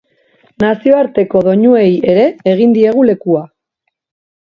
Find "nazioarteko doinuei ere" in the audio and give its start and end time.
0.61-2.23